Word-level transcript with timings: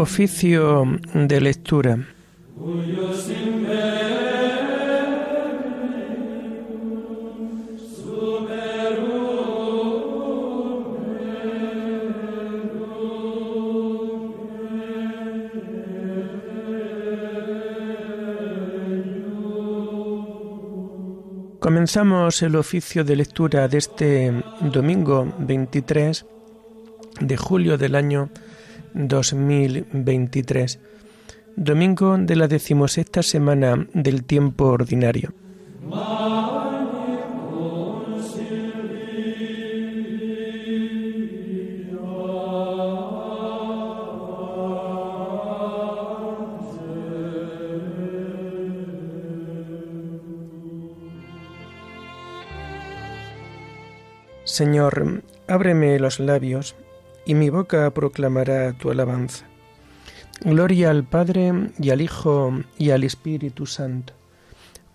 Oficio 0.00 0.86
de 1.12 1.40
lectura. 1.42 1.98
Comenzamos 21.58 22.42
el 22.42 22.56
oficio 22.56 23.04
de 23.04 23.16
lectura 23.16 23.68
de 23.68 23.76
este 23.76 24.32
domingo 24.62 25.30
23 25.40 26.24
de 27.20 27.36
julio 27.36 27.76
del 27.76 27.94
año 27.94 28.30
2023, 28.94 30.80
domingo 31.56 32.16
de 32.18 32.36
la 32.36 32.48
decimosexta 32.48 33.22
semana 33.22 33.86
del 33.92 34.24
tiempo 34.24 34.66
ordinario. 34.66 35.32
Señor, 54.44 55.22
ábreme 55.46 55.98
los 55.98 56.18
labios 56.18 56.74
y 57.30 57.34
mi 57.34 57.48
boca 57.48 57.88
proclamará 57.92 58.72
tu 58.72 58.90
alabanza. 58.90 59.44
Gloria 60.40 60.90
al 60.90 61.04
Padre 61.04 61.52
y 61.78 61.90
al 61.90 62.00
Hijo 62.00 62.52
y 62.76 62.90
al 62.90 63.04
Espíritu 63.04 63.66
Santo, 63.66 64.14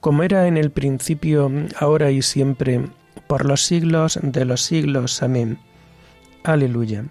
como 0.02 0.22
era 0.22 0.46
en 0.46 0.58
el 0.58 0.70
principio, 0.70 1.50
ahora 1.80 2.12
y 2.12 2.22
siempre, 2.22 2.90
por 3.28 3.46
los 3.46 3.64
siglos 3.64 4.20
de 4.22 4.44
los 4.44 4.64
siglos. 4.64 5.24
Amén. 5.24 5.60
Aleluya. 6.44 7.06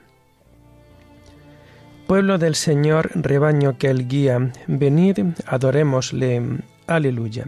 Pueblo 2.07 2.37
del 2.37 2.55
Señor, 2.55 3.11
rebaño 3.15 3.79
que 3.79 3.89
Él 3.89 4.07
guía, 4.07 4.53
venid, 4.67 5.21
adorémosle. 5.47 6.43
Aleluya. 6.87 7.47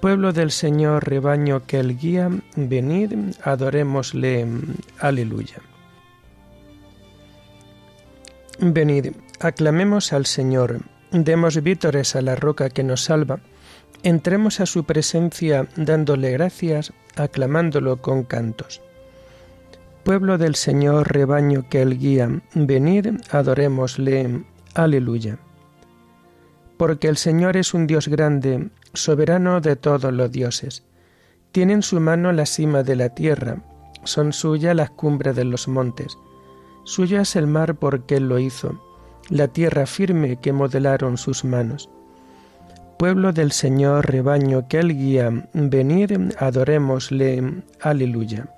Pueblo 0.00 0.32
del 0.32 0.50
Señor, 0.50 1.06
rebaño 1.06 1.66
que 1.66 1.78
Él 1.80 1.98
guía, 1.98 2.30
venid, 2.56 3.12
adorémosle. 3.44 4.46
Aleluya. 4.98 5.58
Venid, 8.60 9.12
aclamemos 9.38 10.12
al 10.12 10.26
Señor, 10.26 10.80
demos 11.12 11.62
vítores 11.62 12.16
a 12.16 12.22
la 12.22 12.34
roca 12.34 12.70
que 12.70 12.82
nos 12.82 13.04
salva, 13.04 13.38
entremos 14.02 14.58
a 14.58 14.66
su 14.66 14.82
presencia 14.82 15.68
dándole 15.76 16.32
gracias, 16.32 16.92
aclamándolo 17.14 18.02
con 18.02 18.24
cantos. 18.24 18.82
Pueblo 20.02 20.38
del 20.38 20.56
Señor, 20.56 21.12
rebaño 21.12 21.68
que 21.68 21.82
él 21.82 21.98
guía, 22.00 22.42
venid, 22.54 23.20
adorémosle. 23.30 24.42
Aleluya. 24.74 25.38
Porque 26.76 27.06
el 27.06 27.16
Señor 27.16 27.56
es 27.56 27.74
un 27.74 27.86
Dios 27.86 28.08
grande, 28.08 28.70
soberano 28.92 29.60
de 29.60 29.76
todos 29.76 30.12
los 30.12 30.32
dioses. 30.32 30.82
Tiene 31.52 31.74
en 31.74 31.82
su 31.82 32.00
mano 32.00 32.32
la 32.32 32.44
cima 32.44 32.82
de 32.82 32.96
la 32.96 33.10
tierra, 33.10 33.62
son 34.02 34.32
suyas 34.32 34.74
las 34.74 34.90
cumbres 34.90 35.36
de 35.36 35.44
los 35.44 35.68
montes 35.68 36.18
Suya 36.88 37.20
es 37.20 37.36
el 37.36 37.46
mar 37.46 37.74
porque 37.74 38.16
Él 38.16 38.30
lo 38.30 38.38
hizo, 38.38 38.80
la 39.28 39.48
tierra 39.48 39.84
firme 39.84 40.36
que 40.40 40.54
modelaron 40.54 41.18
sus 41.18 41.44
manos. 41.44 41.90
Pueblo 42.98 43.34
del 43.34 43.52
Señor, 43.52 44.10
rebaño 44.10 44.68
que 44.68 44.78
Él 44.78 44.96
guía, 44.96 45.50
venid, 45.52 46.32
adorémosle. 46.38 47.62
Aleluya. 47.82 48.48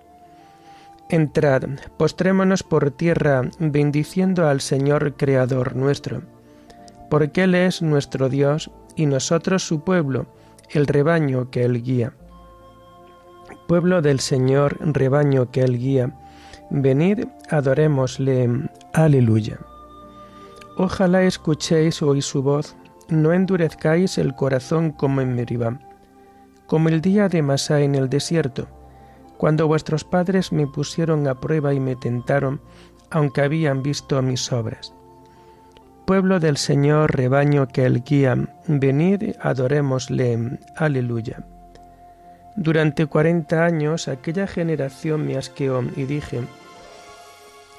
Entrad, 1.08 1.64
postrémonos 1.96 2.62
por 2.62 2.92
tierra, 2.92 3.50
bendiciendo 3.58 4.46
al 4.46 4.60
Señor 4.60 5.14
Creador 5.16 5.74
nuestro, 5.74 6.22
porque 7.10 7.42
Él 7.42 7.56
es 7.56 7.82
nuestro 7.82 8.28
Dios 8.28 8.70
y 8.94 9.06
nosotros 9.06 9.66
su 9.66 9.82
pueblo, 9.82 10.26
el 10.70 10.86
rebaño 10.86 11.50
que 11.50 11.64
Él 11.64 11.82
guía. 11.82 12.12
Pueblo 13.66 14.02
del 14.02 14.20
Señor, 14.20 14.78
rebaño 14.80 15.50
que 15.50 15.62
Él 15.62 15.76
guía, 15.78 16.14
Venid, 16.70 17.26
adorémosle. 17.50 18.48
Aleluya. 18.92 19.58
Ojalá 20.76 21.24
escuchéis 21.24 22.00
hoy 22.00 22.22
su 22.22 22.42
voz, 22.42 22.76
no 23.08 23.32
endurezcáis 23.32 24.18
el 24.18 24.34
corazón 24.36 24.92
como 24.92 25.20
en 25.20 25.34
Meribá, 25.34 25.80
como 26.66 26.88
el 26.88 27.00
día 27.00 27.28
de 27.28 27.42
Masá 27.42 27.80
en 27.80 27.96
el 27.96 28.08
desierto, 28.08 28.68
cuando 29.36 29.66
vuestros 29.66 30.04
padres 30.04 30.52
me 30.52 30.68
pusieron 30.68 31.26
a 31.26 31.34
prueba 31.34 31.74
y 31.74 31.80
me 31.80 31.96
tentaron, 31.96 32.60
aunque 33.10 33.42
habían 33.42 33.82
visto 33.82 34.22
mis 34.22 34.52
obras. 34.52 34.94
Pueblo 36.06 36.38
del 36.38 36.56
Señor, 36.56 37.16
rebaño 37.16 37.66
que 37.66 37.84
él 37.84 38.04
guía, 38.04 38.36
venid, 38.68 39.34
adorémosle. 39.40 40.58
Aleluya. 40.76 41.44
Durante 42.56 43.06
cuarenta 43.06 43.64
años 43.64 44.08
aquella 44.08 44.46
generación 44.46 45.26
me 45.26 45.36
asqueó 45.36 45.82
y 45.96 46.04
dije, 46.04 46.42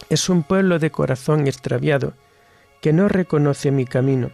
es 0.09 0.27
un 0.27 0.43
pueblo 0.43 0.79
de 0.79 0.91
corazón 0.91 1.47
extraviado, 1.47 2.13
que 2.81 2.93
no 2.93 3.07
reconoce 3.07 3.71
mi 3.71 3.85
camino. 3.85 4.31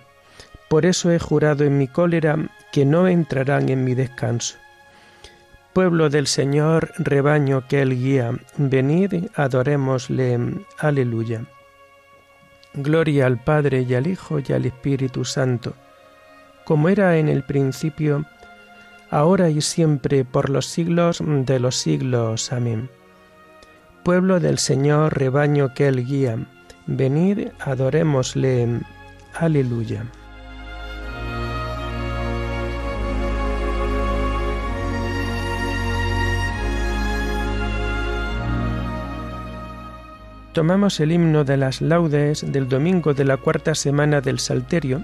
Por 0.70 0.86
eso 0.86 1.12
he 1.12 1.20
jurado 1.20 1.66
en 1.66 1.78
mi 1.78 1.88
cólera 1.88 2.38
que 2.72 2.86
no 2.86 3.08
entrarán 3.08 3.70
en 3.70 3.84
mi 3.84 3.94
descanso. 3.94 4.58
Pueblo 5.74 6.10
del 6.10 6.26
Señor, 6.26 6.92
rebaño 6.98 7.68
que 7.68 7.84
Él 7.84 7.96
guía, 7.96 8.32
venid, 8.58 9.30
adorémosle. 9.36 10.40
Aleluya. 10.80 11.44
Gloria 12.74 13.28
al 13.28 13.38
Padre 13.38 13.82
y 13.82 13.94
al 13.94 14.08
Hijo 14.08 14.40
y 14.40 14.52
al 14.54 14.66
Espíritu 14.66 15.26
Santo, 15.26 15.76
como 16.66 16.90
era 16.90 17.18
en 17.18 17.30
el 17.30 17.44
principio, 17.44 18.26
ahora 19.10 19.50
y 19.50 19.62
siempre, 19.62 20.26
por 20.26 20.50
los 20.50 20.66
siglos 20.66 21.22
de 21.24 21.60
los 21.60 21.76
siglos. 21.76 22.52
Amén 22.52 22.90
pueblo 24.08 24.40
del 24.40 24.58
Señor, 24.58 25.18
rebaño 25.20 25.74
que 25.74 25.90
Él 25.90 26.06
guía. 26.06 26.38
Venid, 26.86 27.50
adorémosle. 27.60 28.80
Aleluya. 29.34 30.06
Tomamos 40.54 41.02
el 41.02 41.12
himno 41.12 41.44
de 41.44 41.58
las 41.58 41.82
laudes 41.82 42.50
del 42.50 42.70
domingo 42.70 43.14
de 43.14 43.26
la 43.26 43.36
cuarta 43.36 43.76
semana 43.76 44.22
del 44.22 44.40
Salterio 44.40 45.04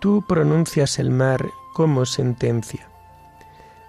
tú 0.00 0.24
pronuncias 0.26 0.98
el 0.98 1.10
mar 1.10 1.46
como 1.72 2.06
sentencia. 2.06 2.88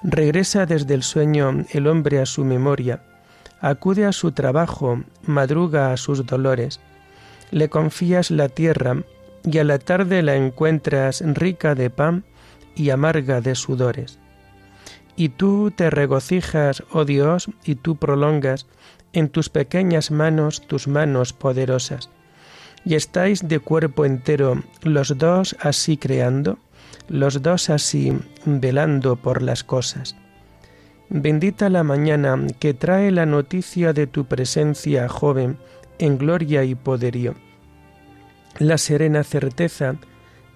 Regresa 0.04 0.66
desde 0.66 0.94
el 0.94 1.04
sueño 1.04 1.66
el 1.72 1.88
hombre 1.88 2.20
a 2.20 2.26
su 2.26 2.44
memoria, 2.44 3.04
acude 3.60 4.06
a 4.06 4.12
su 4.12 4.32
trabajo, 4.32 5.04
madruga 5.26 5.94
a 5.94 5.98
sus 5.98 6.26
dolores. 6.26 6.80
Le 7.52 7.70
confías 7.70 8.32
la 8.32 8.50
tierra 8.50 9.04
y 9.44 9.58
a 9.58 9.64
la 9.64 9.80
tarde 9.80 10.22
la 10.22 10.36
encuentras 10.36 11.24
rica 11.26 11.76
de 11.76 11.90
pan 11.90 12.24
y 12.76 12.90
amarga 12.90 13.42
de 13.42 13.56
sudores. 13.56 14.20
Y 15.16 15.30
tú 15.30 15.72
te 15.72 15.90
regocijas, 15.90 16.84
oh 16.92 17.06
Dios, 17.06 17.50
y 17.64 17.76
tú 17.76 17.98
prolongas 17.98 18.68
en 19.14 19.30
tus 19.30 19.50
pequeñas 19.50 20.10
manos 20.10 20.66
tus 20.68 20.88
manos 20.88 21.34
poderosas. 21.34 22.10
Y 22.84 22.96
estáis 22.96 23.48
de 23.48 23.60
cuerpo 23.60 24.06
entero 24.06 24.64
los 24.84 25.18
dos 25.18 25.56
así 25.60 25.98
creando 25.98 26.58
los 27.12 27.42
dos 27.42 27.70
así 27.70 28.18
velando 28.46 29.18
por 29.18 29.42
las 29.42 29.64
cosas. 29.64 30.16
Bendita 31.10 31.70
la 31.70 31.84
mañana 31.84 32.40
que 32.60 32.74
trae 32.74 33.12
la 33.12 33.26
noticia 33.26 33.92
de 33.92 34.08
tu 34.08 34.26
presencia, 34.26 35.10
joven, 35.10 35.58
en 36.00 36.18
gloria 36.18 36.64
y 36.64 36.76
poderío. 36.76 37.36
la 38.60 38.78
serena 38.78 39.24
certeza 39.24 39.96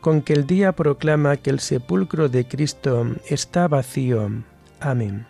con 0.01 0.21
que 0.21 0.33
el 0.33 0.45
día 0.45 0.73
proclama 0.73 1.37
que 1.37 1.49
el 1.49 1.59
sepulcro 1.59 2.29
de 2.29 2.45
Cristo 2.47 3.07
está 3.29 3.67
vacío. 3.67 4.29
Amén. 4.79 5.25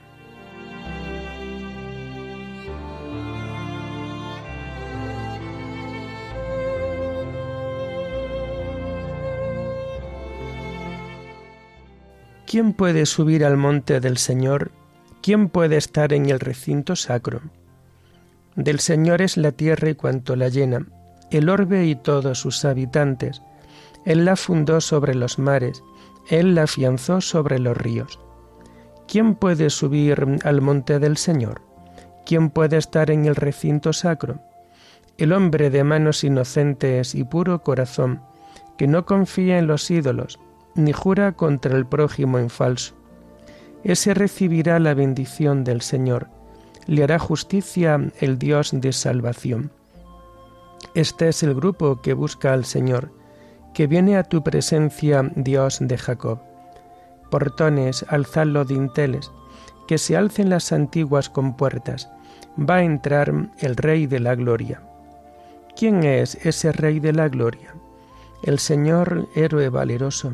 ¿Quién 12.56 12.72
puede 12.72 13.06
subir 13.06 13.44
al 13.44 13.58
monte 13.58 14.00
del 14.00 14.16
Señor? 14.16 14.72
¿Quién 15.22 15.50
puede 15.50 15.76
estar 15.76 16.14
en 16.14 16.30
el 16.30 16.40
recinto 16.40 16.96
sacro? 16.96 17.42
Del 18.56 18.80
Señor 18.80 19.22
es 19.22 19.36
la 19.36 19.52
tierra 19.52 19.90
y 19.90 19.96
cuanto 19.96 20.38
la 20.38 20.48
llena, 20.48 20.88
el 21.32 21.50
orbe 21.50 21.86
y 21.86 21.96
todos 21.96 22.40
sus 22.40 22.64
habitantes. 22.64 23.42
Él 24.06 24.24
la 24.24 24.38
fundó 24.38 24.80
sobre 24.80 25.16
los 25.16 25.38
mares, 25.38 25.84
Él 26.30 26.56
la 26.56 26.64
afianzó 26.64 27.20
sobre 27.20 27.60
los 27.60 27.76
ríos. 27.76 28.22
¿Quién 29.06 29.36
puede 29.36 29.70
subir 29.70 30.26
al 30.46 30.62
monte 30.62 31.00
del 31.00 31.18
Señor? 31.18 31.62
¿Quién 32.26 32.50
puede 32.50 32.78
estar 32.78 33.12
en 33.12 33.26
el 33.26 33.36
recinto 33.36 33.92
sacro? 33.92 34.40
El 35.18 35.34
hombre 35.34 35.70
de 35.70 35.84
manos 35.84 36.24
inocentes 36.24 37.16
y 37.16 37.26
puro 37.26 37.64
corazón, 37.64 38.22
que 38.78 38.88
no 38.88 39.06
confía 39.06 39.58
en 39.58 39.68
los 39.68 39.92
ídolos, 39.92 40.40
ni 40.76 40.92
jura 40.92 41.32
contra 41.32 41.76
el 41.76 41.86
prójimo 41.86 42.38
en 42.38 42.50
falso. 42.50 42.94
Ese 43.84 44.14
recibirá 44.14 44.80
la 44.80 44.94
bendición 44.94 45.64
del 45.64 45.82
Señor, 45.82 46.28
le 46.88 47.04
hará 47.04 47.20
justicia 47.20 48.00
el 48.20 48.38
Dios 48.38 48.72
de 48.74 48.94
salvación. 48.94 49.72
Este 50.94 51.30
es 51.30 51.44
el 51.44 51.56
grupo 51.56 52.02
que 52.02 52.14
busca 52.14 52.54
al 52.54 52.66
Señor, 52.66 53.12
que 53.74 53.88
viene 53.88 54.18
a 54.18 54.24
tu 54.24 54.44
presencia, 54.44 55.30
Dios 55.36 55.80
de 55.82 55.98
Jacob. 55.98 56.40
Portones, 57.30 58.06
alzad 58.08 58.46
los 58.46 58.68
dinteles, 58.68 59.32
que 59.88 59.98
se 59.98 60.16
alcen 60.16 60.50
las 60.50 60.72
antiguas 60.72 61.30
compuertas, 61.30 62.10
va 62.58 62.76
a 62.76 62.84
entrar 62.84 63.32
el 63.60 63.76
Rey 63.76 64.08
de 64.08 64.20
la 64.20 64.36
Gloria. 64.36 64.82
¿Quién 65.76 66.04
es 66.04 66.36
ese 66.46 66.72
Rey 66.72 67.00
de 67.00 67.14
la 67.14 67.28
Gloria? 67.28 67.76
El 68.44 68.60
Señor 68.60 69.28
héroe 69.36 69.70
valeroso, 69.70 70.34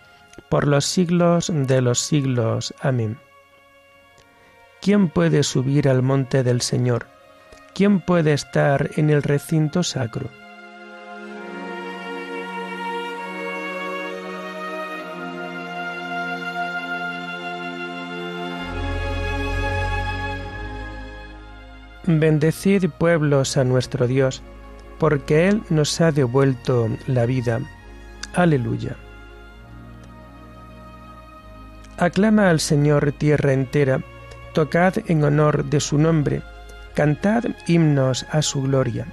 por 0.49 0.67
los 0.67 0.85
siglos 0.85 1.51
de 1.53 1.81
los 1.81 1.99
siglos. 1.99 2.73
Amén. 2.81 3.17
¿Quién 4.81 5.09
puede 5.09 5.43
subir 5.43 5.87
al 5.87 6.01
monte 6.01 6.43
del 6.43 6.61
Señor? 6.61 7.07
¿Quién 7.73 8.01
puede 8.01 8.33
estar 8.33 8.89
en 8.97 9.09
el 9.09 9.23
recinto 9.23 9.83
sacro? 9.83 10.29
Bendecid 22.07 22.89
pueblos 22.89 23.57
a 23.57 23.63
nuestro 23.63 24.07
Dios, 24.07 24.41
porque 24.99 25.47
Él 25.47 25.61
nos 25.69 26.01
ha 26.01 26.11
devuelto 26.11 26.89
la 27.07 27.25
vida. 27.25 27.59
Aleluya. 28.33 28.97
Aclama 32.01 32.49
al 32.49 32.59
Señor 32.59 33.11
tierra 33.11 33.53
entera, 33.53 34.01
tocad 34.55 34.95
en 35.05 35.23
honor 35.23 35.65
de 35.65 35.79
su 35.79 35.99
nombre, 35.99 36.41
cantad 36.95 37.43
himnos 37.67 38.25
a 38.31 38.41
su 38.41 38.63
gloria. 38.63 39.05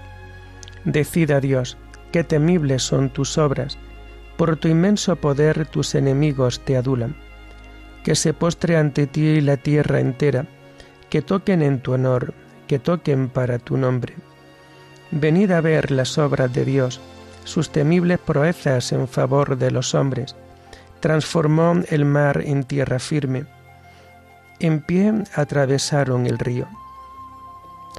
Decid 0.87 1.33
a 1.33 1.41
Dios, 1.41 1.77
qué 2.13 2.25
temibles 2.25 2.83
son 2.83 3.11
tus 3.11 3.37
obras, 3.37 3.77
por 4.39 4.57
tu 4.57 4.69
inmenso 4.69 5.17
poder 5.17 5.67
tus 5.67 5.95
enemigos 5.95 6.61
te 6.65 6.79
adulan. 6.79 7.15
Que 8.05 8.15
se 8.15 8.33
postre 8.33 8.79
ante 8.79 9.07
ti 9.07 9.43
la 9.43 9.59
tierra 9.59 10.01
entera, 10.01 10.47
que 11.11 11.21
toquen 11.21 11.61
en 11.61 11.81
tu 11.81 11.93
honor, 11.93 12.33
que 12.67 12.79
toquen 12.79 13.29
para 13.29 13.59
tu 13.59 13.77
nombre. 13.77 14.15
Venid 15.11 15.51
a 15.51 15.61
ver 15.61 15.91
las 15.91 16.17
obras 16.17 16.55
de 16.55 16.65
Dios, 16.65 17.03
sus 17.45 17.69
temibles 17.69 18.19
proezas 18.19 18.93
en 18.93 19.09
favor 19.09 19.59
de 19.59 19.73
los 19.73 19.95
hombres 19.95 20.35
transformó 21.01 21.75
el 21.89 22.05
mar 22.05 22.43
en 22.45 22.65
tierra 22.65 22.99
firme. 22.99 23.47
En 24.61 24.81
pie 24.81 25.13
atravesaron 25.35 26.27
el 26.27 26.39
río. 26.39 26.67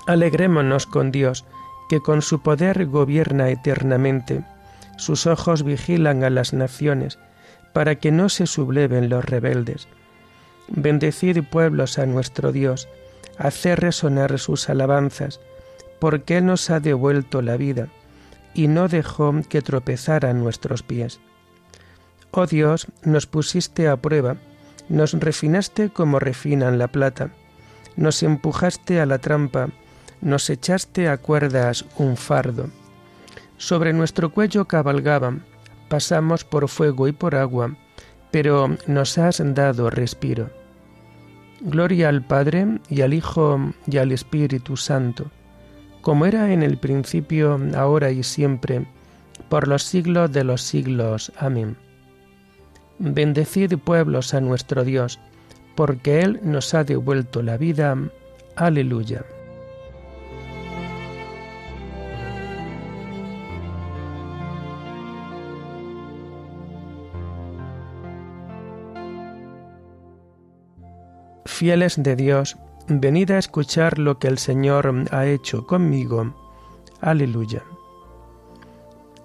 Alegrémonos 0.07 0.85
con 0.85 1.11
Dios, 1.11 1.45
que 1.89 1.99
con 1.99 2.21
su 2.21 2.41
poder 2.41 2.85
gobierna 2.85 3.49
eternamente. 3.49 4.43
Sus 4.97 5.27
ojos 5.27 5.63
vigilan 5.63 6.23
a 6.23 6.29
las 6.29 6.53
naciones, 6.53 7.17
para 7.73 7.95
que 7.95 8.11
no 8.11 8.29
se 8.29 8.45
subleven 8.47 9.09
los 9.09 9.25
rebeldes. 9.25 9.87
Bendecid 10.67 11.43
pueblos 11.43 11.97
a 11.97 12.05
nuestro 12.05 12.51
Dios, 12.51 12.87
hacer 13.37 13.79
resonar 13.79 14.37
sus 14.37 14.69
alabanzas, 14.69 15.39
porque 15.99 16.37
Él 16.37 16.45
nos 16.45 16.69
ha 16.69 16.79
devuelto 16.79 17.41
la 17.41 17.57
vida, 17.57 17.87
y 18.53 18.67
no 18.67 18.87
dejó 18.87 19.33
que 19.47 19.61
tropezaran 19.61 20.43
nuestros 20.43 20.83
pies. 20.83 21.19
Oh 22.31 22.45
Dios, 22.45 22.87
nos 23.03 23.25
pusiste 23.25 23.87
a 23.87 23.97
prueba, 23.97 24.37
nos 24.87 25.13
refinaste 25.13 25.89
como 25.89 26.19
refinan 26.19 26.77
la 26.77 26.87
plata, 26.87 27.31
nos 27.95 28.21
empujaste 28.23 29.01
a 29.01 29.05
la 29.05 29.17
trampa, 29.17 29.69
nos 30.21 30.49
echaste 30.49 31.07
a 31.07 31.17
cuerdas 31.17 31.85
un 31.97 32.17
fardo. 32.17 32.69
Sobre 33.57 33.93
nuestro 33.93 34.31
cuello 34.31 34.65
cabalgaban, 34.65 35.43
pasamos 35.89 36.43
por 36.43 36.69
fuego 36.69 37.07
y 37.07 37.11
por 37.11 37.35
agua, 37.35 37.75
pero 38.31 38.77
nos 38.87 39.17
has 39.17 39.41
dado 39.53 39.89
respiro. 39.89 40.49
Gloria 41.61 42.09
al 42.09 42.23
Padre 42.23 42.79
y 42.89 43.01
al 43.01 43.13
Hijo 43.13 43.59
y 43.87 43.97
al 43.97 44.11
Espíritu 44.11 44.77
Santo, 44.77 45.29
como 46.01 46.25
era 46.25 46.53
en 46.53 46.63
el 46.63 46.77
principio, 46.77 47.59
ahora 47.75 48.11
y 48.11 48.23
siempre, 48.23 48.85
por 49.49 49.67
los 49.67 49.83
siglos 49.83 50.31
de 50.31 50.43
los 50.43 50.61
siglos. 50.61 51.33
Amén. 51.37 51.75
Bendecid 52.99 53.77
pueblos 53.77 54.33
a 54.33 54.41
nuestro 54.41 54.83
Dios, 54.83 55.19
porque 55.75 56.19
Él 56.19 56.41
nos 56.43 56.73
ha 56.73 56.83
devuelto 56.83 57.41
la 57.41 57.55
vida. 57.55 57.97
Aleluya. 58.57 59.23
Fieles 71.45 72.01
de 72.01 72.15
Dios, 72.15 72.57
venid 72.87 73.31
a 73.31 73.37
escuchar 73.37 73.99
lo 73.99 74.19
que 74.19 74.27
el 74.27 74.37
Señor 74.37 74.93
ha 75.11 75.25
hecho 75.25 75.65
conmigo. 75.67 76.33
Aleluya. 77.01 77.63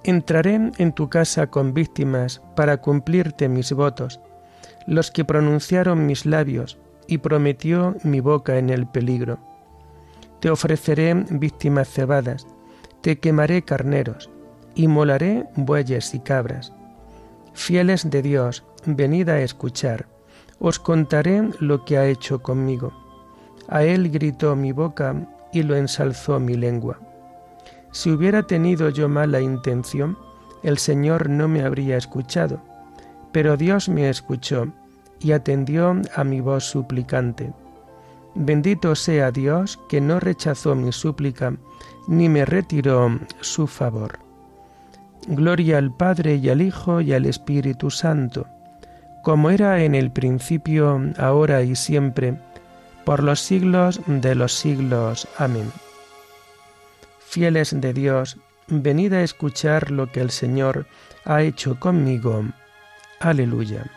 Entraré 0.06 0.70
en 0.76 0.92
tu 0.92 1.08
casa 1.08 1.46
con 1.46 1.72
víctimas 1.72 2.42
para 2.54 2.76
cumplirte 2.76 3.48
mis 3.48 3.72
votos, 3.72 4.20
los 4.86 5.10
que 5.10 5.24
pronunciaron 5.24 6.04
mis 6.04 6.26
labios 6.26 6.76
y 7.06 7.18
prometió 7.18 7.96
mi 8.04 8.20
boca 8.20 8.58
en 8.58 8.68
el 8.68 8.86
peligro. 8.86 9.38
Te 10.40 10.50
ofreceré 10.50 11.14
víctimas 11.30 11.88
cebadas, 11.88 12.46
te 13.00 13.18
quemaré 13.18 13.62
carneros, 13.62 14.28
y 14.74 14.88
molaré 14.88 15.46
bueyes 15.56 16.14
y 16.14 16.20
cabras. 16.20 16.74
Fieles 17.54 18.10
de 18.10 18.20
Dios, 18.20 18.62
venid 18.84 19.30
a 19.30 19.40
escuchar, 19.40 20.06
os 20.58 20.78
contaré 20.78 21.48
lo 21.60 21.86
que 21.86 21.96
ha 21.96 22.06
hecho 22.06 22.42
conmigo. 22.42 22.92
A 23.68 23.84
él 23.84 24.10
gritó 24.10 24.54
mi 24.54 24.72
boca 24.72 25.14
y 25.50 25.62
lo 25.62 25.76
ensalzó 25.76 26.38
mi 26.40 26.56
lengua. 26.56 27.00
Si 27.94 28.10
hubiera 28.10 28.42
tenido 28.42 28.88
yo 28.90 29.08
mala 29.08 29.40
intención, 29.40 30.18
el 30.64 30.78
Señor 30.78 31.30
no 31.30 31.46
me 31.46 31.62
habría 31.62 31.96
escuchado, 31.96 32.60
pero 33.30 33.56
Dios 33.56 33.88
me 33.88 34.10
escuchó 34.10 34.66
y 35.20 35.30
atendió 35.30 36.02
a 36.16 36.24
mi 36.24 36.40
voz 36.40 36.64
suplicante. 36.64 37.52
Bendito 38.34 38.96
sea 38.96 39.30
Dios 39.30 39.78
que 39.88 40.00
no 40.00 40.18
rechazó 40.18 40.74
mi 40.74 40.90
súplica, 40.90 41.54
ni 42.08 42.28
me 42.28 42.44
retiró 42.44 43.16
su 43.40 43.68
favor. 43.68 44.18
Gloria 45.28 45.78
al 45.78 45.94
Padre 45.94 46.34
y 46.34 46.48
al 46.48 46.62
Hijo 46.62 47.00
y 47.00 47.12
al 47.12 47.26
Espíritu 47.26 47.92
Santo, 47.92 48.48
como 49.22 49.50
era 49.50 49.84
en 49.84 49.94
el 49.94 50.10
principio, 50.10 51.00
ahora 51.16 51.62
y 51.62 51.76
siempre, 51.76 52.40
por 53.04 53.22
los 53.22 53.38
siglos 53.38 54.00
de 54.08 54.34
los 54.34 54.52
siglos. 54.52 55.28
Amén. 55.38 55.70
Fieles 57.34 57.74
de 57.80 57.92
Dios, 57.92 58.36
venid 58.68 59.12
a 59.12 59.24
escuchar 59.24 59.90
lo 59.90 60.12
que 60.12 60.20
el 60.20 60.30
Señor 60.30 60.86
ha 61.24 61.42
hecho 61.42 61.80
conmigo. 61.80 62.44
Aleluya. 63.18 63.90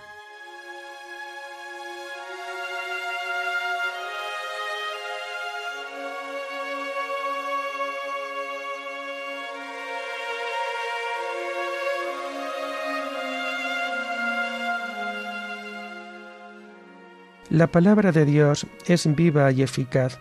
La 17.51 17.67
palabra 17.67 18.12
de 18.12 18.25
Dios 18.25 18.65
es 18.88 19.15
viva 19.15 19.51
y 19.51 19.62
eficaz, 19.62 20.17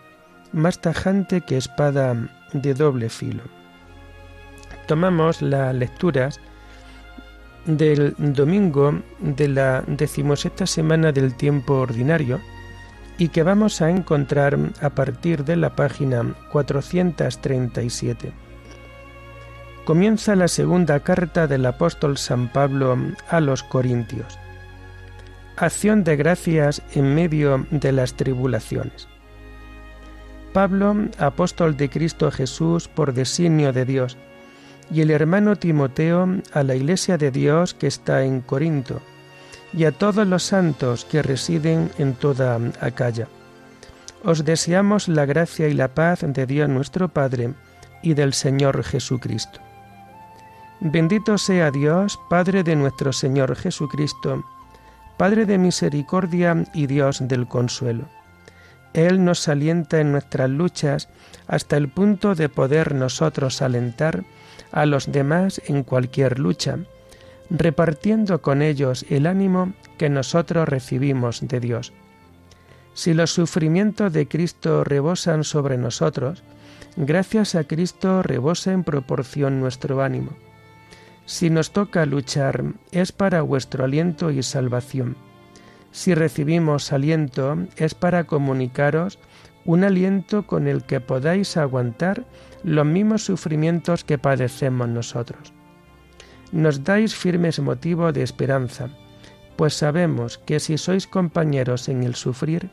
más 0.53 0.79
tajante 0.79 1.41
que 1.41 1.57
espada 1.57 2.29
de 2.53 2.73
doble 2.73 3.09
filo. 3.09 3.43
Tomamos 4.87 5.41
las 5.41 5.75
lecturas 5.75 6.39
del 7.65 8.15
domingo 8.17 9.01
de 9.19 9.47
la 9.49 9.83
decimosexta 9.87 10.65
semana 10.65 11.11
del 11.11 11.35
tiempo 11.35 11.75
ordinario 11.75 12.39
y 13.17 13.29
que 13.29 13.43
vamos 13.43 13.81
a 13.81 13.89
encontrar 13.89 14.57
a 14.81 14.89
partir 14.91 15.43
de 15.43 15.55
la 15.55 15.75
página 15.75 16.35
437. 16.51 18.31
Comienza 19.85 20.35
la 20.35 20.47
segunda 20.47 20.99
carta 21.01 21.47
del 21.47 21.65
apóstol 21.65 22.17
San 22.17 22.51
Pablo 22.51 22.97
a 23.29 23.39
los 23.39 23.63
Corintios 23.63 24.37
acción 25.57 26.03
de 26.03 26.15
gracias 26.15 26.83
en 26.93 27.15
medio 27.15 27.65
de 27.71 27.91
las 27.91 28.13
tribulaciones. 28.13 29.07
Pablo, 30.53 30.95
apóstol 31.17 31.77
de 31.77 31.89
Cristo 31.89 32.31
Jesús 32.31 32.87
por 32.87 33.13
designio 33.13 33.73
de 33.73 33.85
Dios, 33.85 34.17
y 34.91 35.01
el 35.01 35.11
hermano 35.11 35.55
Timoteo 35.55 36.27
a 36.53 36.63
la 36.63 36.75
iglesia 36.75 37.17
de 37.17 37.31
Dios 37.31 37.73
que 37.73 37.87
está 37.87 38.23
en 38.23 38.41
Corinto, 38.41 39.01
y 39.73 39.83
a 39.85 39.91
todos 39.91 40.25
los 40.25 40.43
santos 40.43 41.05
que 41.05 41.21
residen 41.21 41.91
en 41.97 42.13
toda 42.13 42.59
Acaya. 42.79 43.27
Os 44.23 44.45
deseamos 44.45 45.07
la 45.07 45.25
gracia 45.25 45.67
y 45.67 45.73
la 45.73 45.93
paz 45.93 46.21
de 46.21 46.45
Dios 46.45 46.69
nuestro 46.69 47.09
Padre 47.09 47.53
y 48.01 48.13
del 48.13 48.33
Señor 48.33 48.83
Jesucristo. 48.83 49.59
Bendito 50.79 51.37
sea 51.37 51.71
Dios, 51.71 52.19
Padre 52.29 52.63
de 52.63 52.75
nuestro 52.75 53.11
Señor 53.11 53.55
Jesucristo, 53.55 54.43
Padre 55.17 55.45
de 55.45 55.57
misericordia 55.57 56.63
y 56.73 56.85
Dios 56.85 57.27
del 57.27 57.47
consuelo. 57.47 58.05
Él 58.97 59.23
nos 59.23 59.47
alienta 59.47 60.01
en 60.01 60.11
nuestras 60.11 60.49
luchas 60.49 61.07
hasta 61.47 61.77
el 61.77 61.87
punto 61.87 62.35
de 62.35 62.49
poder 62.49 62.95
nosotros 62.95 63.61
alentar 63.61 64.25
a 64.71 64.85
los 64.85 65.11
demás 65.11 65.61
en 65.67 65.83
cualquier 65.83 66.39
lucha, 66.39 66.79
repartiendo 67.49 68.41
con 68.41 68.61
ellos 68.61 69.05
el 69.09 69.27
ánimo 69.27 69.73
que 69.97 70.09
nosotros 70.09 70.67
recibimos 70.67 71.47
de 71.47 71.59
Dios. 71.59 71.93
Si 72.93 73.13
los 73.13 73.31
sufrimientos 73.31 74.11
de 74.11 74.27
Cristo 74.27 74.83
rebosan 74.83 75.43
sobre 75.43 75.77
nosotros, 75.77 76.43
gracias 76.95 77.55
a 77.55 77.63
Cristo 77.63 78.23
rebosa 78.23 78.73
en 78.73 78.83
proporción 78.83 79.61
nuestro 79.61 80.01
ánimo 80.01 80.31
si 81.27 81.49
nos 81.49 81.71
toca 81.71 82.05
luchar, 82.05 82.63
es 82.91 83.11
para 83.11 83.41
vuestro 83.41 83.83
aliento 83.83 84.31
y 84.31 84.41
salvación. 84.41 85.17
Si 85.97 86.13
recibimos 86.13 86.93
aliento, 86.93 87.57
es 87.75 87.95
para 87.95 88.25
comunicaros 88.25 89.17
un 89.65 89.83
aliento 89.83 90.45
con 90.45 90.67
el 90.67 90.83
que 90.83 90.99
podáis 90.99 91.57
aguantar 91.57 92.23
los 92.63 92.85
mismos 92.85 93.25
sufrimientos 93.25 94.03
que 94.03 94.19
padecemos 94.19 94.87
nosotros. 94.89 95.51
Nos 96.51 96.83
dais 96.83 97.15
firmes 97.15 97.57
motivo 97.59 98.11
de 98.13 98.21
esperanza, 98.21 98.89
pues 99.55 99.73
sabemos 99.73 100.37
que 100.37 100.59
si 100.59 100.77
sois 100.77 101.07
compañeros 101.07 101.89
en 101.89 102.03
el 102.03 102.13
sufrir, 102.13 102.69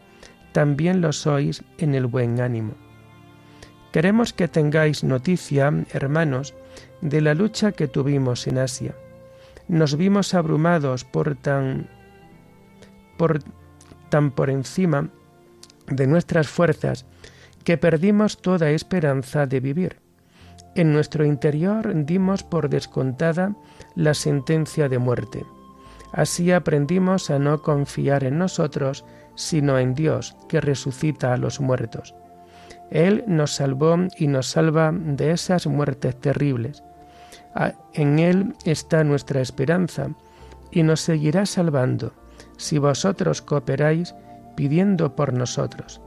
también 0.52 1.00
lo 1.00 1.10
sois 1.14 1.64
en 1.78 1.94
el 1.94 2.04
buen 2.04 2.42
ánimo. 2.42 2.74
Queremos 3.90 4.34
que 4.34 4.48
tengáis 4.48 5.02
noticia, 5.02 5.72
hermanos, 5.94 6.52
de 7.00 7.22
la 7.22 7.32
lucha 7.32 7.72
que 7.72 7.88
tuvimos 7.88 8.46
en 8.46 8.58
Asia. 8.58 8.94
Nos 9.66 9.96
vimos 9.96 10.34
abrumados 10.34 11.06
por 11.06 11.36
tan 11.36 11.88
tan 14.08 14.30
por 14.30 14.50
encima 14.50 15.10
de 15.86 16.06
nuestras 16.06 16.48
fuerzas 16.48 17.06
que 17.64 17.78
perdimos 17.78 18.40
toda 18.40 18.70
esperanza 18.70 19.46
de 19.46 19.60
vivir. 19.60 20.00
En 20.74 20.92
nuestro 20.92 21.24
interior 21.24 21.92
dimos 22.04 22.42
por 22.42 22.68
descontada 22.68 23.54
la 23.94 24.14
sentencia 24.14 24.88
de 24.88 24.98
muerte. 24.98 25.44
Así 26.12 26.52
aprendimos 26.52 27.30
a 27.30 27.38
no 27.38 27.62
confiar 27.62 28.24
en 28.24 28.38
nosotros, 28.38 29.04
sino 29.34 29.78
en 29.78 29.94
Dios, 29.94 30.36
que 30.48 30.60
resucita 30.60 31.32
a 31.32 31.36
los 31.36 31.60
muertos. 31.60 32.14
Él 32.90 33.24
nos 33.26 33.52
salvó 33.52 33.96
y 34.18 34.28
nos 34.28 34.48
salva 34.48 34.92
de 34.92 35.32
esas 35.32 35.66
muertes 35.66 36.20
terribles. 36.20 36.82
En 37.94 38.18
Él 38.18 38.54
está 38.64 39.02
nuestra 39.04 39.40
esperanza 39.40 40.10
y 40.70 40.82
nos 40.82 41.00
seguirá 41.00 41.46
salvando 41.46 42.12
si 42.56 42.78
vosotros 42.78 43.42
cooperáis 43.42 44.14
pidiendo 44.56 45.14
por 45.16 45.32
nosotros. 45.32 46.00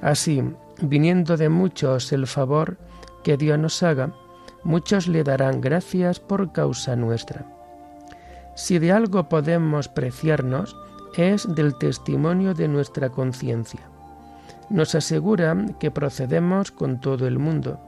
Así, 0.00 0.42
viniendo 0.80 1.36
de 1.36 1.48
muchos 1.48 2.12
el 2.12 2.26
favor 2.26 2.78
que 3.22 3.36
Dios 3.36 3.58
nos 3.58 3.82
haga, 3.82 4.12
muchos 4.64 5.08
le 5.08 5.24
darán 5.24 5.60
gracias 5.60 6.20
por 6.20 6.52
causa 6.52 6.96
nuestra. 6.96 7.46
Si 8.54 8.78
de 8.78 8.92
algo 8.92 9.28
podemos 9.28 9.88
preciarnos, 9.88 10.76
es 11.16 11.46
del 11.54 11.76
testimonio 11.78 12.54
de 12.54 12.68
nuestra 12.68 13.10
conciencia. 13.10 13.80
Nos 14.70 14.94
asegura 14.94 15.56
que 15.78 15.90
procedemos 15.90 16.70
con 16.70 17.00
todo 17.00 17.26
el 17.26 17.38
mundo, 17.38 17.78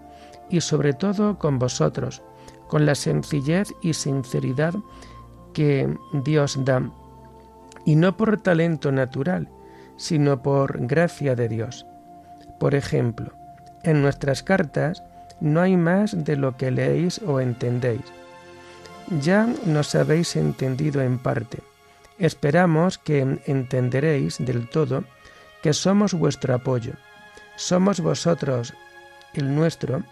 y 0.48 0.60
sobre 0.60 0.92
todo 0.92 1.38
con 1.38 1.58
vosotros, 1.58 2.22
con 2.68 2.86
la 2.86 2.94
sencillez 2.94 3.72
y 3.82 3.94
sinceridad 3.94 4.74
que 5.52 5.96
Dios 6.12 6.58
da, 6.64 6.82
y 7.86 7.94
no 7.96 8.16
por 8.18 8.38
talento 8.42 8.92
natural, 8.92 9.48
sino 9.96 10.42
por 10.42 10.86
gracia 10.86 11.34
de 11.34 11.48
Dios. 11.48 11.86
Por 12.58 12.74
ejemplo, 12.74 13.32
en 13.84 14.02
nuestras 14.02 14.42
cartas 14.42 15.02
no 15.40 15.60
hay 15.60 15.76
más 15.76 16.24
de 16.24 16.36
lo 16.36 16.56
que 16.56 16.70
leéis 16.70 17.20
o 17.20 17.40
entendéis. 17.40 18.02
Ya 19.20 19.48
nos 19.64 19.94
habéis 19.94 20.34
entendido 20.36 21.00
en 21.00 21.18
parte. 21.18 21.60
Esperamos 22.18 22.98
que 22.98 23.38
entenderéis 23.46 24.38
del 24.38 24.68
todo 24.68 25.04
que 25.62 25.72
somos 25.72 26.12
vuestro 26.12 26.54
apoyo. 26.54 26.94
Somos 27.54 28.00
vosotros 28.00 28.74
el 29.34 29.54
nuestro 29.54 30.02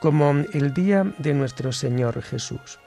como 0.00 0.30
el 0.52 0.74
día 0.74 1.04
de 1.18 1.34
nuestro 1.34 1.72
Señor 1.72 2.22
Jesús. 2.22 2.80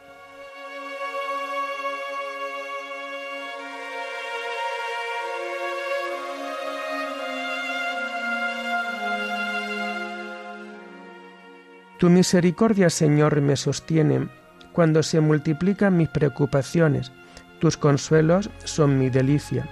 Tu 12.04 12.10
misericordia, 12.10 12.90
Señor, 12.90 13.40
me 13.40 13.56
sostiene 13.56 14.28
cuando 14.74 15.04
se 15.04 15.22
multiplican 15.22 15.96
mis 15.96 16.10
preocupaciones. 16.10 17.14
Tus 17.60 17.78
consuelos 17.78 18.50
son 18.66 19.00
mi 19.00 19.10
delicia. 19.10 19.70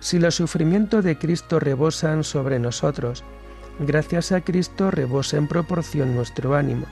Si 0.00 0.18
los 0.18 0.34
sufrimientos 0.34 1.02
de 1.02 1.16
Cristo 1.16 1.60
rebosan 1.60 2.24
sobre 2.24 2.58
nosotros, 2.58 3.24
gracias 3.78 4.32
a 4.32 4.42
Cristo 4.42 4.90
rebosa 4.90 5.38
en 5.38 5.48
proporción 5.48 6.14
nuestro 6.14 6.54
ánimo. 6.54 6.84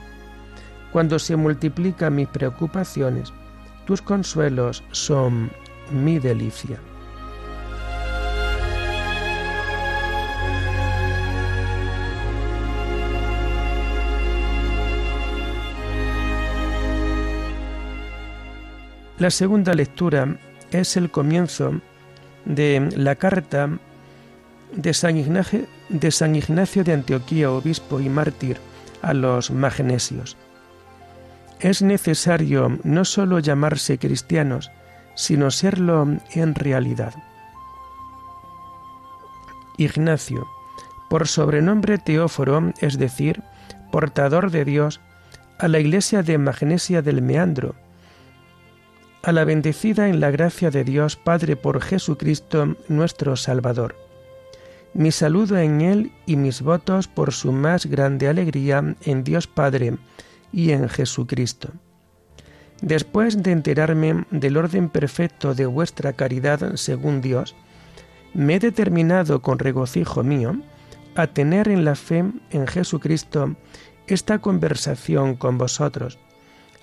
Cuando 0.91 1.19
se 1.19 1.35
multiplican 1.35 2.15
mis 2.15 2.27
preocupaciones, 2.27 3.31
tus 3.85 4.01
consuelos 4.01 4.83
son 4.89 5.51
mi 5.91 6.17
delicia. 6.17 6.79
La 19.23 19.31
segunda 19.31 19.73
lectura 19.73 20.37
es 20.71 20.97
el 20.97 21.09
comienzo 21.09 21.79
de 22.43 22.89
la 22.97 23.15
carta 23.15 23.69
de 24.75 24.93
San, 24.93 25.15
Ignacio, 25.15 26.83
de 26.83 26.93
Antioquía, 26.93 27.49
obispo 27.49 28.01
y 28.01 28.09
mártir, 28.09 28.57
a 29.01 29.13
los 29.13 29.49
magnesios. 29.49 30.35
es 31.61 31.81
necesario 31.81 32.77
no 32.83 33.05
sólo 33.05 33.39
llamarse 33.39 33.97
cristianos, 33.97 34.69
sino 35.15 35.51
serlo 35.51 36.05
en 36.33 36.53
realidad. 36.53 37.13
Ignacio, 39.77 40.45
por 41.09 41.29
sobrenombre 41.29 41.97
Teóforo, 41.97 42.73
es 42.81 42.97
decir, 42.97 43.41
portador 43.89 44.51
de 44.51 44.65
Dios, 44.65 44.99
a 45.59 45.69
la 45.69 45.79
iglesia 45.79 46.23
de 46.23 46.37
Magnesia 46.37 47.01
del 47.01 47.21
Meandro, 47.21 47.73
a 49.23 49.31
la 49.31 49.45
bendecida 49.45 50.09
en 50.09 50.19
la 50.19 50.31
gracia 50.31 50.69
de 50.69 50.83
Dios 50.83 51.15
Padre 51.15 51.55
por 51.55 51.81
Jesucristo 51.81 52.75
nuestro 52.89 53.37
Salvador. 53.37 53.95
Mi 54.93 55.11
saludo 55.11 55.57
en 55.57 55.79
Él 55.79 56.11
y 56.25 56.35
mis 56.35 56.61
votos 56.61 57.07
por 57.07 57.31
su 57.31 57.53
más 57.53 57.85
grande 57.85 58.27
alegría 58.27 58.95
en 59.01 59.23
Dios 59.23 59.47
Padre 59.47 59.97
y 60.51 60.71
en 60.71 60.89
Jesucristo. 60.89 61.69
Después 62.81 63.41
de 63.41 63.53
enterarme 63.53 64.25
del 64.29 64.57
orden 64.57 64.89
perfecto 64.89 65.55
de 65.55 65.67
vuestra 65.67 66.11
caridad 66.11 66.75
según 66.75 67.21
Dios, 67.21 67.55
me 68.33 68.55
he 68.55 68.59
determinado 68.59 69.41
con 69.41 69.57
regocijo 69.57 70.21
mío 70.23 70.57
a 71.15 71.27
tener 71.27 71.69
en 71.69 71.85
la 71.85 71.95
fe 71.95 72.25
en 72.51 72.67
Jesucristo 72.67 73.55
esta 74.05 74.39
conversación 74.39 75.35
con 75.35 75.57
vosotros, 75.57 76.19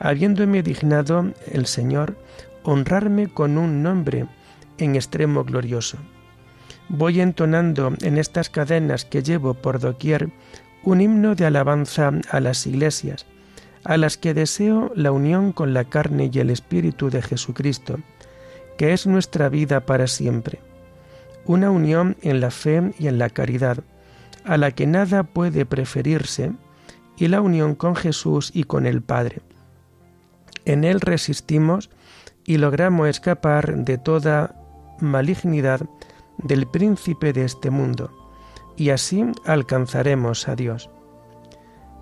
habiéndome 0.00 0.64
dignado 0.64 1.32
el 1.52 1.66
Señor 1.66 2.16
honrarme 2.64 3.28
con 3.28 3.56
un 3.56 3.84
nombre 3.84 4.26
en 4.78 4.96
extremo 4.96 5.44
glorioso. 5.44 5.98
Voy 6.88 7.20
entonando 7.20 7.94
en 8.02 8.18
estas 8.18 8.50
cadenas 8.50 9.04
que 9.04 9.22
llevo 9.22 9.54
por 9.54 9.78
doquier 9.78 10.30
un 10.82 11.00
himno 11.00 11.36
de 11.36 11.46
alabanza 11.46 12.10
a 12.30 12.40
las 12.40 12.66
iglesias, 12.66 13.26
a 13.84 13.96
las 13.96 14.16
que 14.16 14.34
deseo 14.34 14.90
la 14.96 15.12
unión 15.12 15.52
con 15.52 15.72
la 15.72 15.84
carne 15.84 16.28
y 16.32 16.38
el 16.40 16.50
Espíritu 16.50 17.10
de 17.10 17.22
Jesucristo, 17.22 18.00
que 18.76 18.92
es 18.92 19.06
nuestra 19.06 19.48
vida 19.48 19.86
para 19.86 20.08
siempre 20.08 20.58
una 21.50 21.70
unión 21.70 22.16
en 22.22 22.40
la 22.40 22.50
fe 22.50 22.92
y 22.98 23.08
en 23.08 23.18
la 23.18 23.30
caridad, 23.30 23.78
a 24.44 24.56
la 24.56 24.70
que 24.70 24.86
nada 24.86 25.24
puede 25.24 25.66
preferirse, 25.66 26.52
y 27.16 27.28
la 27.28 27.40
unión 27.40 27.74
con 27.74 27.96
Jesús 27.96 28.50
y 28.54 28.64
con 28.64 28.86
el 28.86 29.02
Padre. 29.02 29.42
En 30.64 30.84
Él 30.84 31.00
resistimos 31.00 31.90
y 32.44 32.58
logramos 32.58 33.08
escapar 33.08 33.76
de 33.76 33.98
toda 33.98 34.54
malignidad 35.00 35.80
del 36.38 36.66
príncipe 36.66 37.32
de 37.32 37.44
este 37.44 37.70
mundo, 37.70 38.10
y 38.76 38.90
así 38.90 39.24
alcanzaremos 39.44 40.48
a 40.48 40.56
Dios. 40.56 40.90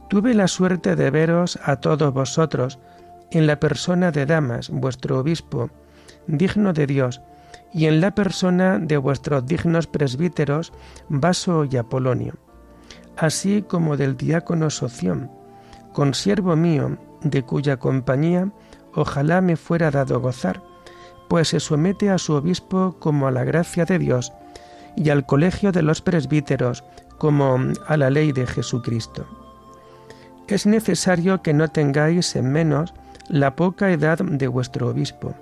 Tuve 0.09 0.35
la 0.35 0.49
suerte 0.49 0.97
de 0.97 1.11
veros 1.11 1.59
a 1.65 1.77
todos 1.77 2.13
vosotros 2.15 2.79
en 3.31 3.47
la 3.47 3.61
persona 3.61 4.11
de 4.11 4.27
Damas, 4.27 4.71
vuestro 4.71 5.19
obispo, 5.19 5.71
digno 6.27 6.73
de 6.73 6.87
Dios, 6.87 7.21
y 7.73 7.87
en 7.87 8.01
la 8.01 8.15
persona 8.15 8.79
de 8.79 8.97
vuestros 8.97 9.47
dignos 9.47 9.87
presbíteros 9.87 10.73
Vaso 11.09 11.65
y 11.65 11.77
Apolonio, 11.77 12.35
así 13.17 13.63
como 13.63 13.97
del 13.97 14.17
diácono 14.17 14.71
Soción, 14.71 15.31
consiervo 15.93 16.57
mío, 16.57 16.97
de 17.23 17.43
cuya 17.43 17.79
compañía 17.79 18.51
ojalá 18.95 19.41
me 19.41 19.57
fuera 19.57 19.91
dado 19.91 20.21
gozar, 20.21 20.63
pues 21.29 21.49
se 21.49 21.61
somete 21.61 22.11
a 22.11 22.19
su 22.19 22.35
obispo 22.35 22.97
como 22.99 23.27
a 23.27 23.31
la 23.31 23.45
gracia 23.45 23.85
de 23.85 23.99
Dios, 23.99 24.33
y 24.97 25.11
al 25.11 25.27
colegio 25.27 25.71
de 25.71 25.83
los 25.83 26.03
presbíteros 26.03 26.83
como 27.19 27.59
a 27.87 27.97
la 27.97 28.11
ley 28.11 28.33
de 28.33 28.47
Jesucristo. 28.47 29.27
Es 30.49 30.67
necesario 30.67 31.43
que 31.43 31.53
no 31.53 31.69
tengáis 31.69 32.35
en 32.35 32.51
menos 32.51 32.95
la 33.29 33.55
poca 33.55 33.91
edad 33.91 34.19
de 34.19 34.49
vuestro 34.49 34.89
obispo 34.89 35.35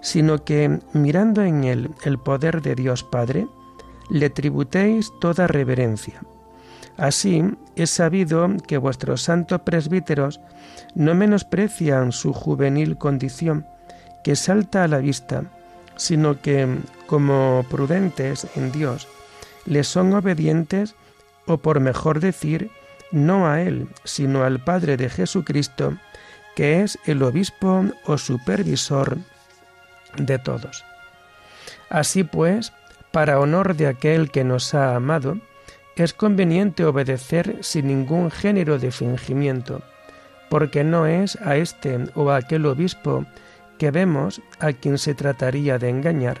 sino 0.00 0.44
que, 0.44 0.80
mirando 0.92 1.42
en 1.42 1.64
él 1.64 1.90
el 2.04 2.18
poder 2.18 2.62
de 2.62 2.74
Dios 2.74 3.04
Padre, 3.04 3.46
le 4.08 4.30
tributéis 4.30 5.12
toda 5.20 5.46
reverencia. 5.46 6.22
Así 7.00 7.42
es 7.76 7.88
sabido 7.88 8.46
que 8.68 8.76
vuestros 8.76 9.22
santos 9.22 9.62
presbíteros 9.62 10.38
no 10.94 11.14
menosprecian 11.14 12.12
su 12.12 12.34
juvenil 12.34 12.98
condición, 12.98 13.66
que 14.22 14.36
salta 14.36 14.84
a 14.84 14.88
la 14.88 14.98
vista, 14.98 15.44
sino 15.96 16.42
que, 16.42 16.68
como 17.06 17.64
prudentes 17.70 18.46
en 18.54 18.70
Dios, 18.70 19.08
le 19.64 19.82
son 19.82 20.12
obedientes, 20.12 20.94
o 21.46 21.56
por 21.56 21.80
mejor 21.80 22.20
decir, 22.20 22.70
no 23.12 23.48
a 23.48 23.62
Él, 23.62 23.88
sino 24.04 24.44
al 24.44 24.62
Padre 24.62 24.98
de 24.98 25.08
Jesucristo, 25.08 25.96
que 26.54 26.82
es 26.82 26.98
el 27.06 27.22
obispo 27.22 27.82
o 28.04 28.18
supervisor 28.18 29.16
de 30.18 30.38
todos. 30.38 30.84
Así 31.88 32.24
pues, 32.24 32.74
para 33.10 33.40
honor 33.40 33.74
de 33.74 33.86
aquel 33.86 34.30
que 34.30 34.44
nos 34.44 34.74
ha 34.74 34.94
amado, 34.94 35.38
es 35.96 36.14
conveniente 36.14 36.84
obedecer 36.84 37.58
sin 37.60 37.88
ningún 37.88 38.30
género 38.30 38.78
de 38.78 38.90
fingimiento, 38.90 39.82
porque 40.48 40.84
no 40.84 41.06
es 41.06 41.36
a 41.36 41.56
este 41.56 41.98
o 42.14 42.30
a 42.30 42.36
aquel 42.36 42.66
obispo 42.66 43.26
que 43.78 43.90
vemos 43.90 44.42
a 44.58 44.72
quien 44.72 44.98
se 44.98 45.14
trataría 45.14 45.78
de 45.78 45.88
engañar, 45.88 46.38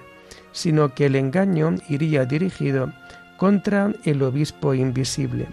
sino 0.52 0.94
que 0.94 1.06
el 1.06 1.16
engaño 1.16 1.74
iría 1.88 2.24
dirigido 2.24 2.92
contra 3.36 3.92
el 4.04 4.22
obispo 4.22 4.74
invisible. 4.74 5.46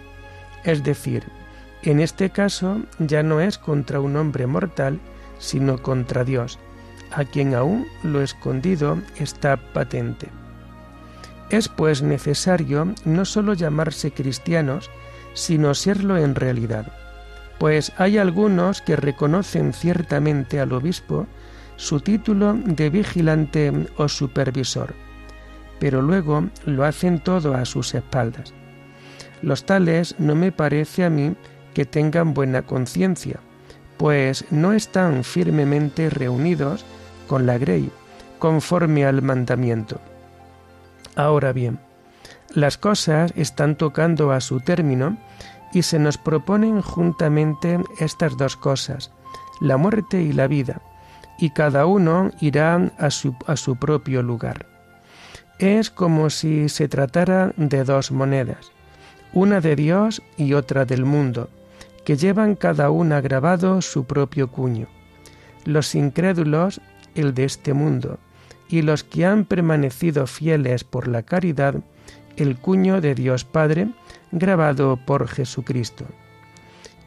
Es 0.64 0.82
decir, 0.84 1.24
en 1.82 2.00
este 2.00 2.30
caso 2.30 2.82
ya 2.98 3.22
no 3.22 3.40
es 3.40 3.58
contra 3.58 4.00
un 4.00 4.16
hombre 4.16 4.46
mortal, 4.46 5.00
sino 5.38 5.80
contra 5.80 6.24
Dios, 6.24 6.58
a 7.12 7.24
quien 7.24 7.54
aún 7.54 7.86
lo 8.02 8.22
escondido 8.22 8.98
está 9.16 9.56
patente. 9.56 10.28
Es 11.50 11.68
pues 11.68 12.02
necesario 12.02 12.94
no 13.04 13.24
sólo 13.24 13.54
llamarse 13.54 14.10
cristianos, 14.10 14.90
sino 15.32 15.74
serlo 15.74 16.16
en 16.16 16.34
realidad, 16.34 16.92
pues 17.58 17.92
hay 17.96 18.18
algunos 18.18 18.82
que 18.82 18.96
reconocen 18.96 19.72
ciertamente 19.72 20.60
al 20.60 20.72
obispo 20.72 21.26
su 21.76 22.00
título 22.00 22.54
de 22.54 22.90
vigilante 22.90 23.72
o 23.96 24.08
supervisor, 24.08 24.94
pero 25.78 26.02
luego 26.02 26.48
lo 26.66 26.84
hacen 26.84 27.20
todo 27.20 27.54
a 27.54 27.64
sus 27.64 27.94
espaldas. 27.94 28.52
Los 29.42 29.64
tales 29.64 30.16
no 30.18 30.34
me 30.34 30.50
parece 30.50 31.04
a 31.04 31.10
mí 31.10 31.34
que 31.72 31.84
tengan 31.84 32.34
buena 32.34 32.62
conciencia, 32.62 33.38
pues 33.96 34.44
no 34.50 34.72
están 34.72 35.22
firmemente 35.24 36.10
reunidos 36.10 36.84
con 37.26 37.46
la 37.46 37.58
grey, 37.58 37.90
conforme 38.38 39.04
al 39.04 39.22
mandamiento. 39.22 40.00
Ahora 41.18 41.52
bien, 41.52 41.80
las 42.54 42.78
cosas 42.78 43.32
están 43.34 43.74
tocando 43.74 44.30
a 44.30 44.40
su 44.40 44.60
término 44.60 45.18
y 45.72 45.82
se 45.82 45.98
nos 45.98 46.16
proponen 46.16 46.80
juntamente 46.80 47.80
estas 47.98 48.36
dos 48.36 48.56
cosas, 48.56 49.10
la 49.60 49.76
muerte 49.78 50.22
y 50.22 50.32
la 50.32 50.46
vida, 50.46 50.80
y 51.36 51.50
cada 51.50 51.86
uno 51.86 52.30
irá 52.40 52.92
a 52.98 53.10
su, 53.10 53.34
a 53.48 53.56
su 53.56 53.74
propio 53.74 54.22
lugar. 54.22 54.66
Es 55.58 55.90
como 55.90 56.30
si 56.30 56.68
se 56.68 56.86
tratara 56.86 57.52
de 57.56 57.82
dos 57.82 58.12
monedas, 58.12 58.70
una 59.32 59.60
de 59.60 59.74
Dios 59.74 60.22
y 60.36 60.52
otra 60.52 60.84
del 60.84 61.04
mundo, 61.04 61.50
que 62.04 62.16
llevan 62.16 62.54
cada 62.54 62.90
una 62.90 63.20
grabado 63.20 63.82
su 63.82 64.04
propio 64.04 64.52
cuño. 64.52 64.86
Los 65.64 65.96
incrédulos 65.96 66.80
el 67.16 67.34
de 67.34 67.42
este 67.42 67.72
mundo, 67.72 68.20
y 68.68 68.82
los 68.82 69.04
que 69.04 69.24
han 69.24 69.44
permanecido 69.44 70.26
fieles 70.26 70.84
por 70.84 71.08
la 71.08 71.22
caridad, 71.22 71.76
el 72.36 72.56
cuño 72.56 73.00
de 73.00 73.14
Dios 73.14 73.44
Padre, 73.44 73.88
grabado 74.30 74.98
por 75.06 75.28
Jesucristo. 75.28 76.04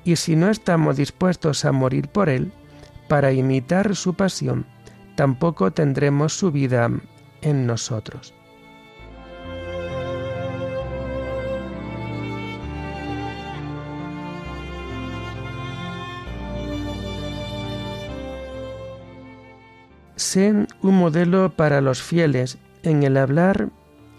Y 0.03 0.15
si 0.15 0.35
no 0.35 0.49
estamos 0.49 0.97
dispuestos 0.97 1.63
a 1.65 1.71
morir 1.71 2.07
por 2.07 2.29
Él, 2.29 2.51
para 3.07 3.31
imitar 3.31 3.95
su 3.95 4.15
pasión, 4.15 4.65
tampoco 5.15 5.71
tendremos 5.71 6.33
su 6.33 6.51
vida 6.51 6.89
en 7.41 7.67
nosotros. 7.67 8.33
Sé 20.31 20.65
un 20.81 20.97
modelo 20.97 21.51
para 21.57 21.81
los 21.81 22.01
fieles 22.01 22.57
en 22.83 23.03
el 23.03 23.17
hablar 23.17 23.67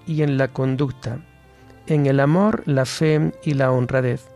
y 0.06 0.20
en 0.20 0.36
la 0.36 0.48
conducta, 0.48 1.24
en 1.86 2.04
el 2.04 2.20
amor, 2.20 2.64
la 2.66 2.84
fe 2.84 3.32
y 3.42 3.54
la 3.54 3.72
honradez. 3.72 4.28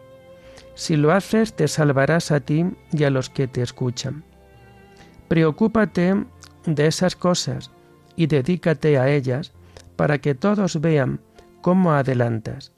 Si 0.74 0.96
lo 0.96 1.12
haces, 1.12 1.52
te 1.52 1.68
salvarás 1.68 2.30
a 2.30 2.40
ti 2.40 2.64
y 2.92 3.04
a 3.04 3.10
los 3.10 3.28
que 3.28 3.46
te 3.46 3.60
escuchan. 3.60 4.24
Preocúpate 5.28 6.24
de 6.64 6.86
esas 6.86 7.14
cosas 7.14 7.70
y 8.16 8.26
dedícate 8.26 8.96
a 8.96 9.10
ellas 9.10 9.52
para 9.96 10.16
que 10.16 10.34
todos 10.34 10.80
vean 10.80 11.20
cómo 11.60 11.92
adelantas. 11.92 12.72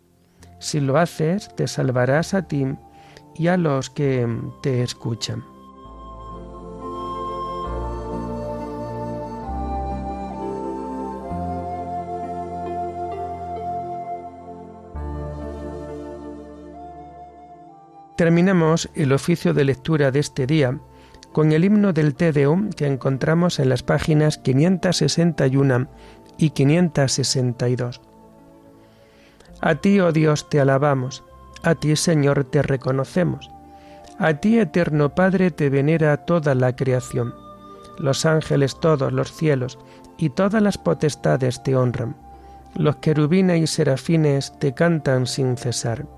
Si 0.58 0.80
lo 0.80 0.98
haces, 0.98 1.54
te 1.54 1.68
salvarás 1.68 2.34
a 2.34 2.48
ti 2.48 2.66
y 3.36 3.46
a 3.46 3.56
los 3.56 3.90
que 3.90 4.26
te 4.60 4.82
escuchan. 4.82 5.44
Terminamos 18.18 18.90
el 18.96 19.12
oficio 19.12 19.54
de 19.54 19.62
lectura 19.62 20.10
de 20.10 20.18
este 20.18 20.44
día 20.44 20.76
con 21.32 21.52
el 21.52 21.64
himno 21.64 21.92
del 21.92 22.16
Te 22.16 22.32
Deum 22.32 22.70
que 22.70 22.84
encontramos 22.84 23.60
en 23.60 23.68
las 23.68 23.84
páginas 23.84 24.38
561 24.38 25.86
y 26.36 26.50
562. 26.50 28.00
A 29.60 29.76
ti, 29.76 30.00
oh 30.00 30.10
Dios, 30.10 30.48
te 30.48 30.58
alabamos, 30.58 31.22
a 31.62 31.76
ti, 31.76 31.94
Señor, 31.94 32.42
te 32.42 32.60
reconocemos, 32.60 33.52
a 34.18 34.34
ti, 34.34 34.58
eterno 34.58 35.14
Padre, 35.14 35.52
te 35.52 35.70
venera 35.70 36.16
toda 36.16 36.56
la 36.56 36.74
creación, 36.74 37.32
los 38.00 38.26
ángeles 38.26 38.80
todos, 38.80 39.12
los 39.12 39.32
cielos 39.32 39.78
y 40.16 40.30
todas 40.30 40.60
las 40.60 40.76
potestades 40.76 41.62
te 41.62 41.76
honran, 41.76 42.16
los 42.74 42.96
querubines 42.96 43.62
y 43.62 43.68
serafines 43.68 44.58
te 44.58 44.74
cantan 44.74 45.24
sin 45.28 45.56
cesar. 45.56 46.17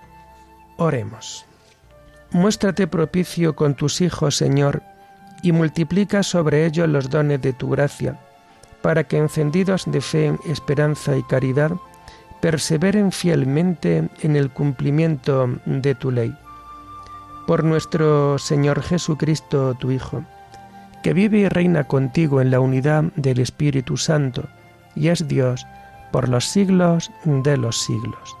Oremos. 0.81 1.45
Muéstrate 2.31 2.87
propicio 2.87 3.55
con 3.55 3.75
tus 3.75 4.01
hijos, 4.01 4.35
Señor, 4.35 4.81
y 5.43 5.51
multiplica 5.51 6.23
sobre 6.23 6.65
ellos 6.65 6.89
los 6.89 7.11
dones 7.11 7.39
de 7.39 7.53
tu 7.53 7.69
gracia 7.69 8.19
para 8.81 9.03
que 9.03 9.19
encendidos 9.19 9.83
de 9.85 10.01
fe, 10.01 10.35
esperanza 10.47 11.15
y 11.15 11.21
caridad, 11.21 11.73
perseveren 12.41 13.11
fielmente 13.11 14.09
en 14.23 14.35
el 14.35 14.49
cumplimiento 14.49 15.51
de 15.67 15.93
tu 15.93 16.09
ley. 16.09 16.35
Por 17.45 17.63
nuestro 17.63 18.39
Señor 18.39 18.81
Jesucristo, 18.81 19.75
tu 19.75 19.91
Hijo, 19.91 20.23
que 21.03 21.13
vive 21.13 21.41
y 21.41 21.47
reina 21.47 21.83
contigo 21.83 22.41
en 22.41 22.49
la 22.49 22.59
unidad 22.59 23.03
del 23.15 23.39
Espíritu 23.39 23.97
Santo, 23.97 24.49
y 24.95 25.09
es 25.09 25.27
Dios 25.27 25.63
por 26.11 26.27
los 26.27 26.45
siglos 26.45 27.11
de 27.23 27.55
los 27.57 27.79
siglos. 27.83 28.40